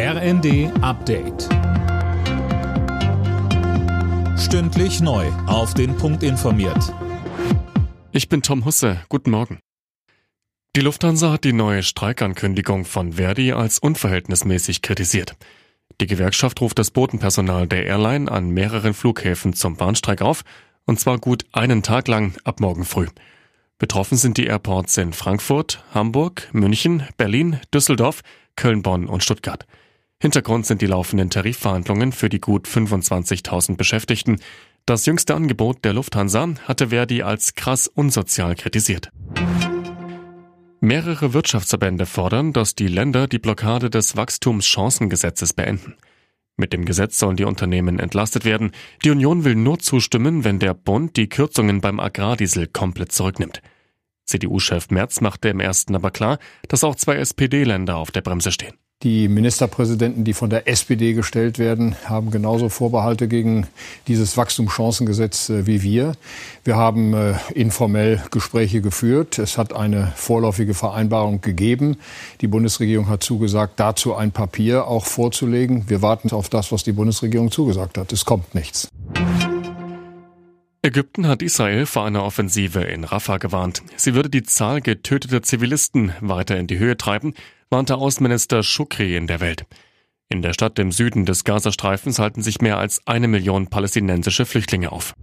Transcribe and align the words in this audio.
RND 0.00 0.70
Update. 0.80 1.48
Stündlich 4.38 5.00
neu. 5.00 5.26
Auf 5.48 5.74
den 5.74 5.96
Punkt 5.96 6.22
informiert. 6.22 6.94
Ich 8.12 8.28
bin 8.28 8.42
Tom 8.42 8.64
Husse. 8.64 9.00
Guten 9.08 9.32
Morgen. 9.32 9.58
Die 10.76 10.82
Lufthansa 10.82 11.32
hat 11.32 11.42
die 11.42 11.52
neue 11.52 11.82
Streikankündigung 11.82 12.84
von 12.84 13.14
Verdi 13.14 13.50
als 13.50 13.80
unverhältnismäßig 13.80 14.82
kritisiert. 14.82 15.34
Die 16.00 16.06
Gewerkschaft 16.06 16.60
ruft 16.60 16.78
das 16.78 16.92
Bodenpersonal 16.92 17.66
der 17.66 17.84
Airline 17.84 18.30
an 18.30 18.50
mehreren 18.50 18.94
Flughäfen 18.94 19.52
zum 19.52 19.80
Warnstreik 19.80 20.22
auf, 20.22 20.44
und 20.84 21.00
zwar 21.00 21.18
gut 21.18 21.44
einen 21.50 21.82
Tag 21.82 22.06
lang 22.06 22.34
ab 22.44 22.60
morgen 22.60 22.84
früh. 22.84 23.08
Betroffen 23.78 24.16
sind 24.16 24.36
die 24.38 24.46
Airports 24.46 24.96
in 24.96 25.12
Frankfurt, 25.12 25.82
Hamburg, 25.92 26.48
München, 26.52 27.02
Berlin, 27.16 27.58
Düsseldorf, 27.74 28.20
Köln, 28.54 28.82
Bonn 28.82 29.08
und 29.08 29.24
Stuttgart. 29.24 29.66
Hintergrund 30.20 30.66
sind 30.66 30.82
die 30.82 30.86
laufenden 30.86 31.30
Tarifverhandlungen 31.30 32.10
für 32.10 32.28
die 32.28 32.40
gut 32.40 32.66
25.000 32.66 33.76
Beschäftigten. 33.76 34.40
Das 34.84 35.06
jüngste 35.06 35.36
Angebot 35.36 35.84
der 35.84 35.92
Lufthansa 35.92 36.48
hatte 36.64 36.88
Verdi 36.88 37.22
als 37.22 37.54
krass 37.54 37.86
unsozial 37.86 38.56
kritisiert. 38.56 39.10
Mehrere 40.80 41.34
Wirtschaftsverbände 41.34 42.06
fordern, 42.06 42.52
dass 42.52 42.74
die 42.74 42.88
Länder 42.88 43.28
die 43.28 43.38
Blockade 43.38 43.90
des 43.90 44.16
Wachstumschancengesetzes 44.16 45.52
beenden. 45.52 45.94
Mit 46.56 46.72
dem 46.72 46.84
Gesetz 46.84 47.18
sollen 47.20 47.36
die 47.36 47.44
Unternehmen 47.44 48.00
entlastet 48.00 48.44
werden. 48.44 48.72
Die 49.04 49.10
Union 49.10 49.44
will 49.44 49.54
nur 49.54 49.78
zustimmen, 49.78 50.42
wenn 50.42 50.58
der 50.58 50.74
Bund 50.74 51.16
die 51.16 51.28
Kürzungen 51.28 51.80
beim 51.80 52.00
Agrardiesel 52.00 52.66
komplett 52.66 53.12
zurücknimmt. 53.12 53.62
CDU-Chef 54.26 54.90
Merz 54.90 55.20
machte 55.20 55.48
im 55.48 55.60
ersten 55.60 55.94
aber 55.94 56.10
klar, 56.10 56.38
dass 56.66 56.82
auch 56.82 56.96
zwei 56.96 57.16
SPD-Länder 57.16 57.96
auf 57.96 58.10
der 58.10 58.22
Bremse 58.22 58.50
stehen. 58.50 58.74
Die 59.04 59.28
Ministerpräsidenten, 59.28 60.24
die 60.24 60.32
von 60.32 60.50
der 60.50 60.66
SPD 60.66 61.12
gestellt 61.12 61.60
werden, 61.60 61.94
haben 62.06 62.32
genauso 62.32 62.68
Vorbehalte 62.68 63.28
gegen 63.28 63.68
dieses 64.08 64.36
Wachstumschancengesetz 64.36 65.50
äh, 65.50 65.68
wie 65.68 65.82
wir. 65.82 66.16
Wir 66.64 66.74
haben 66.74 67.14
äh, 67.14 67.34
informell 67.54 68.20
Gespräche 68.32 68.80
geführt. 68.80 69.38
Es 69.38 69.56
hat 69.56 69.72
eine 69.72 70.12
vorläufige 70.16 70.74
Vereinbarung 70.74 71.40
gegeben. 71.40 71.96
Die 72.40 72.48
Bundesregierung 72.48 73.08
hat 73.08 73.22
zugesagt, 73.22 73.74
dazu 73.78 74.16
ein 74.16 74.32
Papier 74.32 74.88
auch 74.88 75.06
vorzulegen. 75.06 75.88
Wir 75.88 76.02
warten 76.02 76.32
auf 76.32 76.48
das, 76.48 76.72
was 76.72 76.82
die 76.82 76.90
Bundesregierung 76.92 77.52
zugesagt 77.52 77.98
hat. 77.98 78.12
Es 78.12 78.24
kommt 78.24 78.52
nichts. 78.56 78.88
Ägypten 80.82 81.28
hat 81.28 81.42
Israel 81.42 81.86
vor 81.86 82.04
einer 82.04 82.24
Offensive 82.24 82.80
in 82.80 83.04
Rafah 83.04 83.38
gewarnt. 83.38 83.80
Sie 83.94 84.14
würde 84.14 84.28
die 84.28 84.42
Zahl 84.42 84.80
getöteter 84.80 85.44
Zivilisten 85.44 86.12
weiter 86.20 86.56
in 86.56 86.66
die 86.66 86.78
Höhe 86.78 86.96
treiben 86.96 87.34
warnte 87.70 87.96
Außenminister 87.96 88.62
Shukri 88.62 89.16
in 89.16 89.26
der 89.26 89.40
Welt. 89.40 89.64
In 90.28 90.42
der 90.42 90.52
Stadt 90.52 90.78
im 90.78 90.92
Süden 90.92 91.24
des 91.24 91.44
Gazastreifens 91.44 92.18
halten 92.18 92.42
sich 92.42 92.60
mehr 92.60 92.78
als 92.78 93.00
eine 93.06 93.28
Million 93.28 93.68
palästinensische 93.68 94.44
Flüchtlinge 94.44 94.92
auf. 94.92 95.14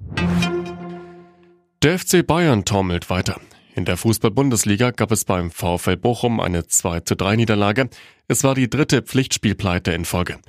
Der 1.84 2.00
FC 2.00 2.26
Bayern 2.26 2.66
taumelt 2.66 3.10
weiter. 3.10 3.40
In 3.76 3.86
der 3.86 3.98
Fußball-Bundesliga 3.98 4.92
gab 4.92 5.12
es 5.12 5.26
beim 5.26 5.52
VfL 5.52 5.98
Bochum 5.98 6.40
eine 6.40 6.66
2 6.66 7.02
zu 7.02 7.16
3 7.16 7.36
Niederlage. 7.36 7.90
Es 8.28 8.44
war 8.44 8.56
die 8.56 8.70
dritte 8.70 9.02
Pflichtspielpleite 9.02 9.92
in 9.92 10.06
Folge. 10.06 10.40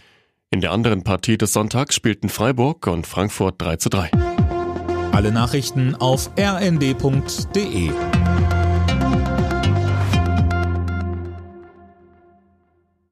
In 0.51 0.61
der 0.61 0.71
anderen 0.71 1.03
Partie 1.03 1.37
des 1.37 1.53
Sonntags 1.53 1.95
spielten 1.95 2.29
Freiburg 2.29 2.87
und 2.87 3.07
Frankfurt 3.07 3.61
3 3.61 3.77
zu 3.77 3.91
3. 3.91 4.11
Alle 5.13 5.33
Nachrichten 5.33 5.95
auf 5.97 6.31
rnd.de 6.39 7.91